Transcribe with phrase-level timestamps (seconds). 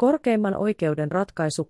[0.00, 1.68] Korkeimman oikeuden ratkaisu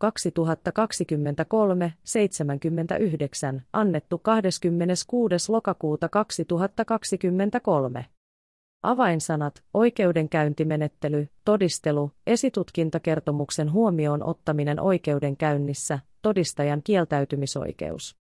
[3.56, 5.53] 2023-79, annettu 26.
[5.53, 8.06] lokakuuta 2023.
[8.82, 18.17] Avainsanat, oikeudenkäyntimenettely, todistelu, esitutkintakertomuksen huomioon ottaminen oikeudenkäynnissä, todistajan kieltäytymisoikeus.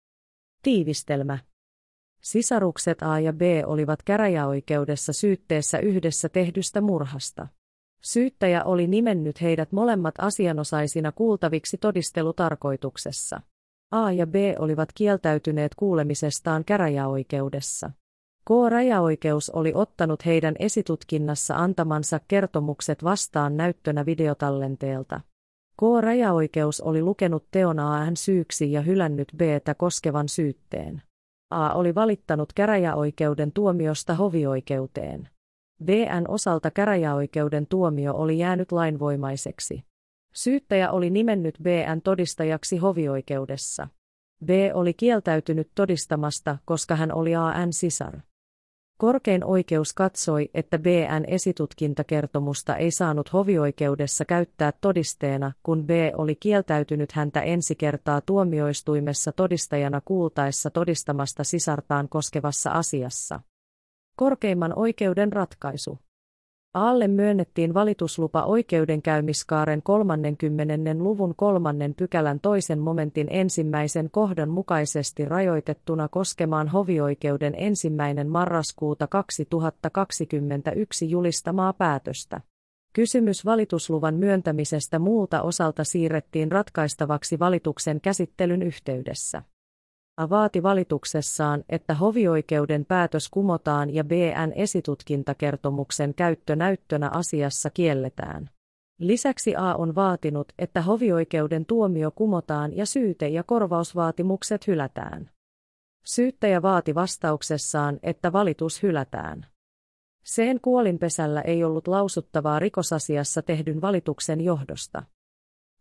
[0.62, 1.38] Tiivistelmä.
[2.20, 7.48] Sisarukset A ja B olivat käräjäoikeudessa syytteessä yhdessä tehdystä murhasta.
[8.06, 13.40] Syyttäjä oli nimennyt heidät molemmat asianosaisina kuultaviksi todistelutarkoituksessa.
[13.90, 17.90] A ja B olivat kieltäytyneet kuulemisestaan käräjäoikeudessa.
[18.44, 25.20] K-rajaoikeus oli ottanut heidän esitutkinnassa antamansa kertomukset vastaan näyttönä videotallenteelta.
[25.80, 31.02] K-rajaoikeus oli lukenut teon AN syyksi ja hylännyt B-tä koskevan syytteen.
[31.50, 35.28] A oli valittanut käräjäoikeuden tuomiosta hovioikeuteen.
[35.84, 39.84] BN osalta käräjäoikeuden tuomio oli jäänyt lainvoimaiseksi.
[40.32, 43.88] Syyttäjä oli nimennyt BN todistajaksi hovioikeudessa.
[44.44, 48.20] B oli kieltäytynyt todistamasta, koska hän oli AN sisar.
[48.98, 57.12] Korkein oikeus katsoi, että BN esitutkintakertomusta ei saanut hovioikeudessa käyttää todisteena, kun B oli kieltäytynyt
[57.12, 63.40] häntä ensi kertaa tuomioistuimessa todistajana kuultaessa todistamasta sisartaan koskevassa asiassa.
[64.16, 65.98] Korkeimman oikeuden ratkaisu.
[66.74, 70.74] Aalle myönnettiin valituslupa oikeudenkäymiskaaren 30.
[70.98, 81.72] luvun kolmannen pykälän toisen momentin ensimmäisen kohdan mukaisesti rajoitettuna koskemaan hovioikeuden ensimmäinen marraskuuta 2021 julistamaa
[81.72, 82.40] päätöstä.
[82.92, 89.42] Kysymys valitusluvan myöntämisestä muulta osalta siirrettiin ratkaistavaksi valituksen käsittelyn yhteydessä
[90.30, 98.50] vaati valituksessaan, että hovioikeuden päätös kumotaan ja BN esitutkintakertomuksen käyttö näyttönä asiassa kielletään.
[98.98, 105.30] Lisäksi A on vaatinut, että hovioikeuden tuomio kumotaan ja syyte- ja korvausvaatimukset hylätään.
[106.04, 109.46] Syyttäjä vaati vastauksessaan, että valitus hylätään.
[110.24, 115.02] Sen kuolinpesällä ei ollut lausuttavaa rikosasiassa tehdyn valituksen johdosta.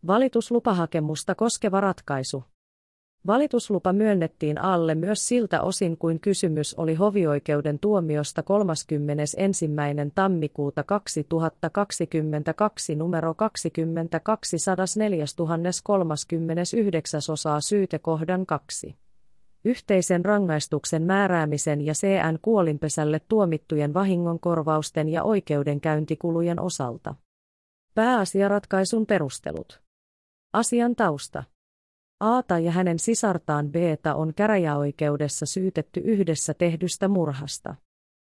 [0.08, 2.44] Valituslupahakemusta koskeva ratkaisu.
[3.28, 9.70] Valituslupa myönnettiin alle myös siltä osin kuin kysymys oli hovioikeuden tuomiosta 31.
[10.16, 14.58] tammikuuta 2022 numero 22
[17.32, 18.96] osaa syytekohdan 2.
[19.66, 27.16] Yhteisen rangaistuksen määräämisen ja CN kuolinpesälle tuomittujen vahingonkorvausten ja oikeudenkäyntikulujen osalta.
[27.96, 29.82] Pääasiaratkaisun perustelut.
[30.54, 31.44] Asian tausta.
[32.20, 37.76] Aata ja hänen sisartaan Beeta on käräjäoikeudessa syytetty yhdessä tehdystä murhasta.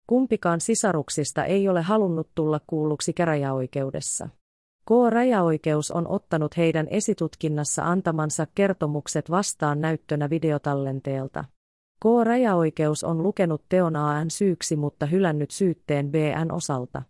[0.06, 4.28] Kumpikaan sisaruksista ei ole halunnut tulla kuulluksi käräjäoikeudessa.
[4.88, 11.44] K-rajaoikeus on ottanut heidän esitutkinnassa antamansa kertomukset vastaan näyttönä videotallenteelta.
[12.00, 17.03] K-rajaoikeus on lukenut teon AN syyksi mutta hylännyt syytteen BN osalta.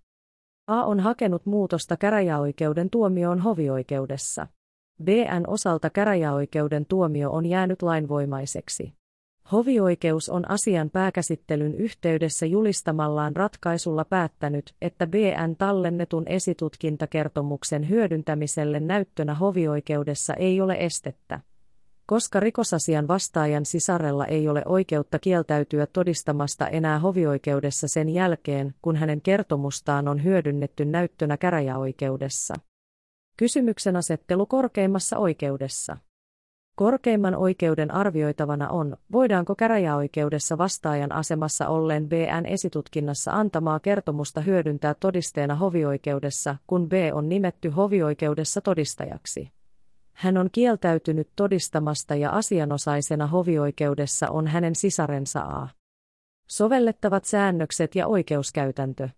[0.67, 4.47] A on hakenut muutosta käräjäoikeuden tuomioon hovioikeudessa.
[5.03, 8.93] BN osalta käräjäoikeuden tuomio on jäänyt lainvoimaiseksi.
[9.53, 20.35] Hovioikeus on asian pääkäsittelyn yhteydessä julistamallaan ratkaisulla päättänyt, että BN tallennetun esitutkintakertomuksen hyödyntämiselle näyttönä hovioikeudessa
[20.35, 21.41] ei ole estettä.
[22.07, 29.21] Koska rikosasian vastaajan sisarella ei ole oikeutta kieltäytyä todistamasta enää hovioikeudessa sen jälkeen, kun hänen
[29.21, 32.55] kertomustaan on hyödynnetty näyttönä käräjäoikeudessa.
[33.37, 35.97] Kysymyksen asettelu korkeimmassa oikeudessa.
[36.77, 45.55] Korkeimman oikeuden arvioitavana on, voidaanko käräjäoikeudessa vastaajan asemassa olleen BN esitutkinnassa antamaa kertomusta hyödyntää todisteena
[45.55, 49.51] hovioikeudessa, kun B on nimetty hovioikeudessa todistajaksi.
[50.13, 55.69] Hän on kieltäytynyt todistamasta ja asianosaisena hovioikeudessa on hänen sisarensa A.
[56.49, 59.09] Sovellettavat säännökset ja oikeuskäytäntö.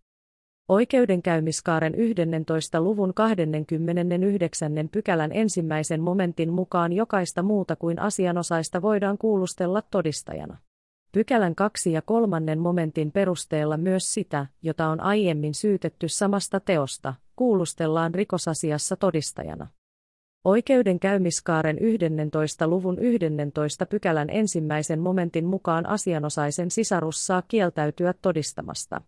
[0.68, 2.80] Oikeudenkäymiskaaren 11.
[2.80, 4.72] luvun 29.
[4.92, 10.58] pykälän ensimmäisen momentin mukaan jokaista muuta kuin asianosaista voidaan kuulustella todistajana.
[11.12, 18.14] Pykälän kaksi ja kolmannen momentin perusteella myös sitä, jota on aiemmin syytetty samasta teosta, kuulustellaan
[18.14, 19.66] rikosasiassa todistajana.
[20.44, 22.68] Oikeudenkäymiskaaren 11.
[22.68, 23.86] luvun 11.
[23.86, 29.00] pykälän ensimmäisen momentin mukaan asianosaisen sisarus saa kieltäytyä todistamasta.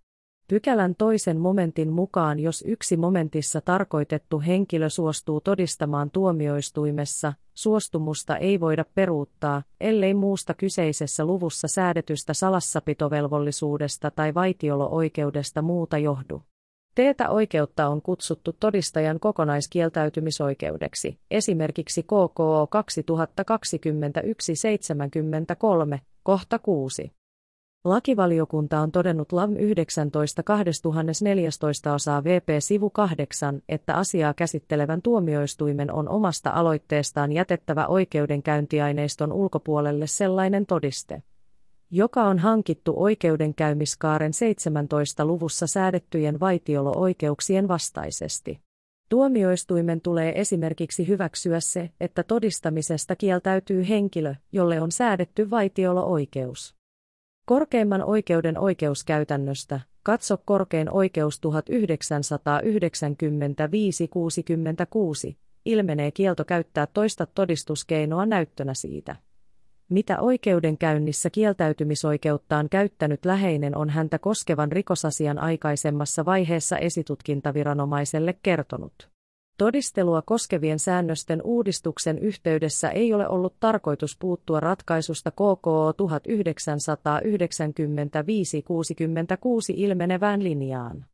[0.49, 8.85] Pykälän toisen momentin mukaan jos yksi momentissa tarkoitettu henkilö suostuu todistamaan tuomioistuimessa, suostumusta ei voida
[8.95, 16.43] peruuttaa, ellei muusta kyseisessä luvussa säädetystä salassapitovelvollisuudesta tai vaitiolo-oikeudesta muuta johdu.
[16.95, 22.69] Teetä oikeutta on kutsuttu todistajan kokonaiskieltäytymisoikeudeksi, esimerkiksi KKO
[25.95, 27.18] 2021-73, kohta 6.
[27.85, 36.09] Lakivaliokunta on todennut LAM 19 2014 osaa VP sivu 8, että asiaa käsittelevän tuomioistuimen on
[36.09, 41.23] omasta aloitteestaan jätettävä oikeudenkäyntiaineiston ulkopuolelle sellainen todiste,
[41.91, 48.61] joka on hankittu oikeudenkäymiskaaren 17 luvussa säädettyjen vaitiolo-oikeuksien vastaisesti.
[49.09, 56.78] Tuomioistuimen tulee esimerkiksi hyväksyä se, että todistamisesta kieltäytyy henkilö, jolle on säädetty vaitiolo-oikeus.
[57.49, 61.41] Korkeimman oikeuden oikeuskäytännöstä, katso korkein oikeus
[65.31, 65.35] 1995-66,
[65.65, 69.17] ilmenee kielto käyttää toista todistuskeinoa näyttönä siitä.
[69.89, 79.18] Mitä oikeudenkäynnissä kieltäytymisoikeuttaan käyttänyt läheinen on häntä koskevan rikosasian aikaisemmassa vaiheessa esitutkintaviranomaiselle kertonut.
[79.59, 85.95] Todistelua koskevien säännösten uudistuksen yhteydessä ei ole ollut tarkoitus puuttua ratkaisusta KKO 1995-66
[89.77, 91.05] ilmenevään linjaan.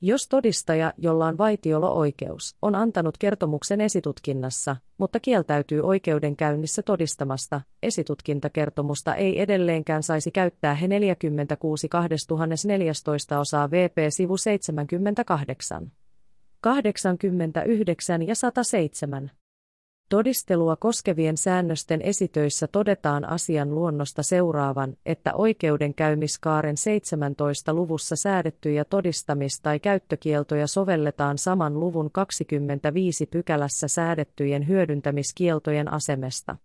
[0.00, 9.40] Jos todistaja, jolla on vaitiolo-oikeus, on antanut kertomuksen esitutkinnassa, mutta kieltäytyy oikeudenkäynnissä todistamasta, esitutkintakertomusta ei
[9.40, 15.92] edelleenkään saisi käyttää he 46 2014 osaa VP sivu 78.
[16.60, 19.30] 89 ja 107.
[20.08, 29.80] Todistelua koskevien säännösten esitöissä todetaan asian luonnosta seuraavan, että oikeudenkäymiskaaren 17 luvussa säädettyjä todistamis- tai
[29.80, 36.56] käyttökieltoja sovelletaan saman luvun 25 pykälässä säädettyjen hyödyntämiskieltojen asemesta.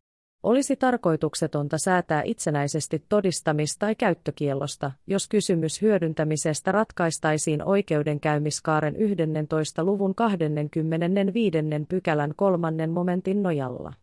[0.45, 9.83] Olisi tarkoituksetonta säätää itsenäisesti todistamis- tai käyttökiellosta, jos kysymys hyödyntämisestä ratkaistaisiin oikeudenkäymiskaaren 11.
[9.83, 11.57] luvun 25.
[11.89, 13.93] pykälän kolmannen momentin nojalla.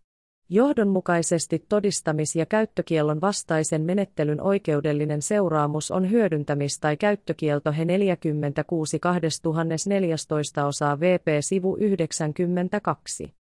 [0.48, 10.66] Johdonmukaisesti todistamis- ja käyttökiellon vastaisen menettelyn oikeudellinen seuraamus on hyödyntämis- tai käyttökielto he 46 2014
[10.66, 13.41] osaa VP sivu 92.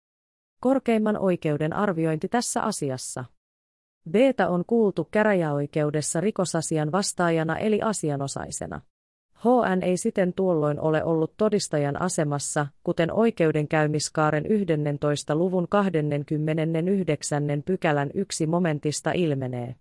[0.59, 3.25] Korkeimman oikeuden arviointi tässä asiassa.
[4.11, 8.81] Beta on kuultu käräjäoikeudessa rikosasian vastaajana eli asianosaisena.
[9.43, 15.35] HN ei siten tuolloin ole ollut todistajan asemassa, kuten oikeudenkäymiskaaren 11.
[15.35, 17.43] luvun 29.
[17.65, 19.75] pykälän yksi momentista ilmenee.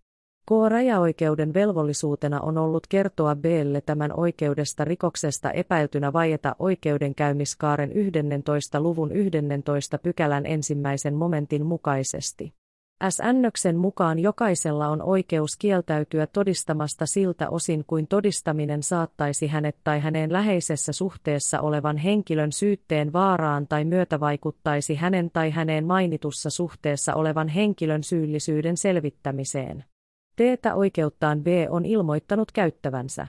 [0.51, 8.81] K-rajaoikeuden velvollisuutena on ollut kertoa Blle tämän oikeudesta rikoksesta epäiltynä vaieta oikeudenkäymiskaaren 11.
[8.81, 9.99] luvun 11.
[9.99, 12.53] pykälän ensimmäisen momentin mukaisesti.
[13.09, 20.33] S-ännöksen mukaan jokaisella on oikeus kieltäytyä todistamasta siltä osin kuin todistaminen saattaisi hänet tai häneen
[20.33, 28.03] läheisessä suhteessa olevan henkilön syytteen vaaraan tai myötävaikuttaisi hänen tai häneen mainitussa suhteessa olevan henkilön
[28.03, 29.85] syyllisyyden selvittämiseen.
[30.37, 33.27] Teetä oikeuttaan B on ilmoittanut käyttävänsä.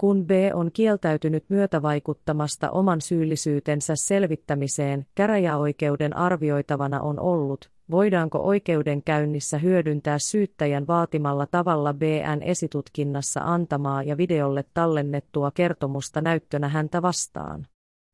[0.00, 10.18] Kun B on kieltäytynyt myötävaikuttamasta oman syyllisyytensä selvittämiseen, käräjäoikeuden arvioitavana on ollut, voidaanko oikeudenkäynnissä hyödyntää
[10.18, 17.66] syyttäjän vaatimalla tavalla BN esitutkinnassa antamaa ja videolle tallennettua kertomusta näyttönä häntä vastaan.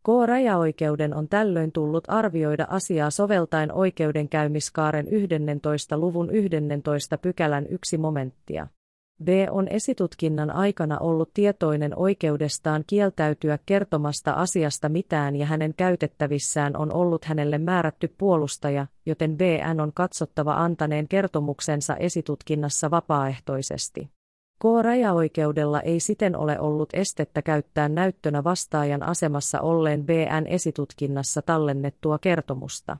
[0.06, 5.98] K-rajaoikeuden on tällöin tullut arvioida asiaa soveltaen oikeudenkäymiskaaren 11.
[5.98, 7.19] luvun 11.
[7.19, 8.67] pykälän yksi momenttia.
[9.24, 16.93] B on esitutkinnan aikana ollut tietoinen oikeudestaan kieltäytyä kertomasta asiasta mitään ja hänen käytettävissään on
[16.93, 24.10] ollut hänelle määrätty puolustaja, joten BN on katsottava antaneen kertomuksensa esitutkinnassa vapaaehtoisesti.
[24.63, 32.96] K-rajaoikeudella ei siten ole ollut estettä käyttää näyttönä vastaajan asemassa olleen BN esitutkinnassa tallennettua kertomusta.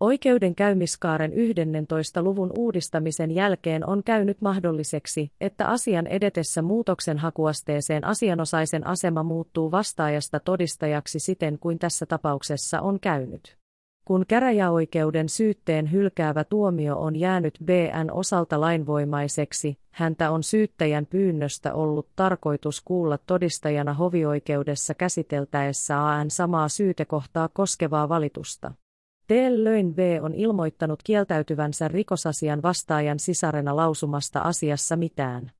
[0.00, 2.22] Oikeudenkäymiskaaren 11.
[2.22, 11.18] luvun uudistamisen jälkeen on käynyt mahdolliseksi, että asian edetessä muutoksenhakuasteeseen asianosaisen asema muuttuu vastaajasta todistajaksi
[11.18, 13.59] siten kuin tässä tapauksessa on käynyt.
[14.04, 22.08] Kun käräjäoikeuden syytteen hylkäävä tuomio on jäänyt BN osalta lainvoimaiseksi, häntä on syyttäjän pyynnöstä ollut
[22.16, 28.72] tarkoitus kuulla todistajana hovioikeudessa käsiteltäessä AN samaa syytekohtaa koskevaa valitusta.
[29.26, 35.50] Tällöin B on ilmoittanut kieltäytyvänsä rikosasian vastaajan sisarena lausumasta asiassa mitään.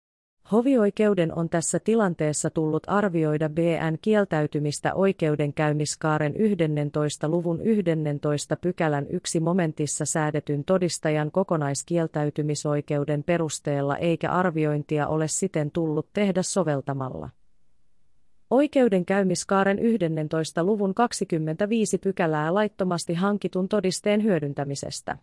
[0.53, 7.29] Hovioikeuden on tässä tilanteessa tullut arvioida BN kieltäytymistä oikeudenkäymiskaaren 11.
[7.29, 8.57] luvun 11.
[8.57, 17.29] pykälän yksi momentissa säädetyn todistajan kokonaiskieltäytymisoikeuden perusteella eikä arviointia ole siten tullut tehdä soveltamalla
[18.51, 20.65] Oikeudenkäymiskaaren 11.
[20.65, 25.19] luvun 25 pykälää laittomasti hankitun todisteen hyödyntämisestä.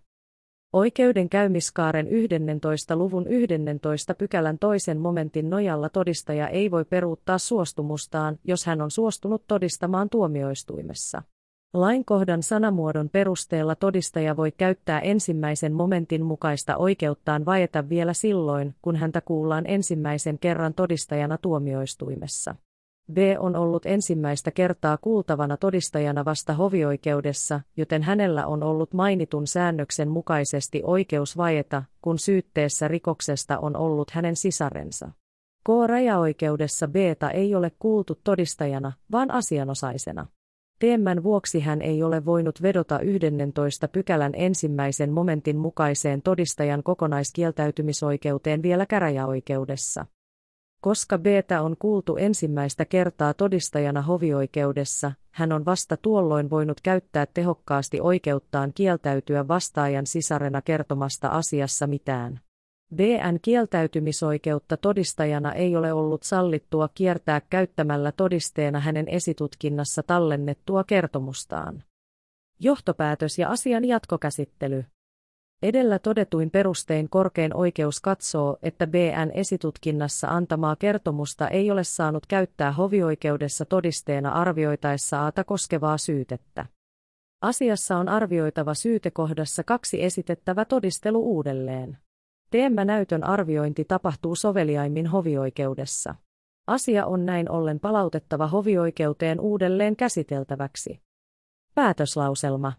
[0.74, 2.96] Oikeudenkäymiskaaren 11.
[2.96, 9.44] luvun 11 pykälän toisen momentin nojalla todistaja ei voi peruuttaa suostumustaan, jos hän on suostunut
[9.48, 11.22] todistamaan tuomioistuimessa.
[11.74, 19.22] Lainkohdan sanamuodon perusteella todistaja voi käyttää ensimmäisen momentin mukaista oikeuttaan vaieta vielä silloin, kun häntä
[19.22, 22.56] kuullaan ensimmäisen kerran todistajana tuomioistuimessa.
[23.14, 30.10] B on ollut ensimmäistä kertaa kuultavana todistajana vasta hovioikeudessa, joten hänellä on ollut mainitun säännöksen
[30.10, 35.12] mukaisesti oikeus vaieta, kun syytteessä rikoksesta on ollut hänen sisarensa.
[35.64, 36.96] K-rajaoikeudessa b
[37.34, 40.26] ei ole kuultu todistajana, vaan asianosaisena.
[40.80, 48.86] Teemmän vuoksi hän ei ole voinut vedota 11 pykälän ensimmäisen momentin mukaiseen todistajan kokonaiskieltäytymisoikeuteen vielä
[48.86, 50.06] käräjäoikeudessa.
[50.82, 58.02] Koska Btä on kuultu ensimmäistä kertaa todistajana hovioikeudessa, hän on vasta tuolloin voinut käyttää tehokkaasti
[58.02, 62.40] oikeuttaan kieltäytyä vastaajan sisarena kertomasta asiassa mitään.
[62.96, 71.84] BN kieltäytymisoikeutta todistajana ei ole ollut sallittua kiertää käyttämällä todisteena hänen esitutkinnassa tallennettua kertomustaan.
[72.60, 74.86] Johtopäätös ja asian jatkokäsittely.
[75.64, 82.72] Edellä todetuin perustein korkein oikeus katsoo, että BN esitutkinnassa antamaa kertomusta ei ole saanut käyttää
[82.72, 86.66] hovioikeudessa todisteena arvioitaessa aata koskevaa syytettä.
[87.42, 91.98] Asiassa on arvioitava syytekohdassa kaksi esitettävä todistelu uudelleen.
[92.50, 96.16] Teemmä näytön arviointi tapahtuu soveliaimmin hovioikeudessa.
[96.68, 101.02] Asia on näin ollen palautettava hovioikeuteen uudelleen käsiteltäväksi.
[101.76, 102.74] Päätöslauselma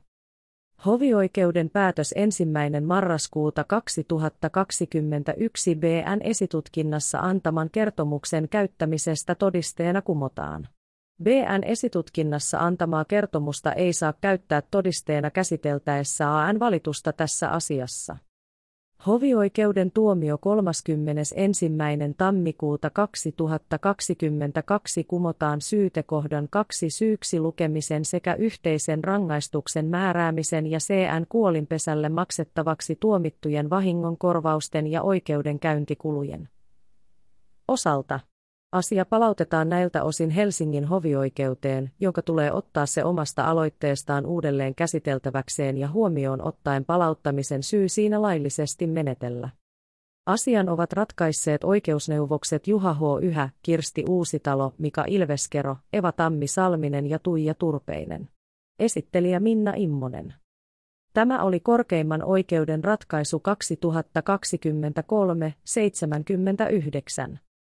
[0.87, 10.69] Hovioikeuden päätös ensimmäinen marraskuuta 2021 BN esitutkinnassa antaman kertomuksen käyttämisestä todisteena kumotaan.
[11.23, 18.17] BN esitutkinnassa antamaa kertomusta ei saa käyttää todisteena käsiteltäessä AN valitusta tässä asiassa.
[19.07, 21.71] Hovioikeuden tuomio 31.
[22.17, 32.97] tammikuuta 2022 kumotaan syytekohdan kaksi syyksi lukemisen sekä yhteisen rangaistuksen määräämisen ja CN kuolinpesälle maksettavaksi
[33.01, 36.49] tuomittujen vahingonkorvausten ja oikeudenkäyntikulujen
[37.69, 38.21] osalta.
[38.73, 45.89] Asia palautetaan näiltä osin Helsingin hovioikeuteen, jonka tulee ottaa se omasta aloitteestaan uudelleen käsiteltäväkseen ja
[45.89, 49.49] huomioon ottaen palauttamisen syy siinä laillisesti menetellä.
[50.27, 53.01] Asian ovat ratkaisseet oikeusneuvokset Juha H.
[53.23, 58.29] Yhä, Kirsti Uusitalo, Mika Ilveskero, Eva Tammi Salminen ja Tuija Turpeinen.
[58.79, 60.35] Esittelijä Minna Immonen.
[61.13, 63.43] Tämä oli korkeimman oikeuden ratkaisu
[67.33, 67.39] 2023-79.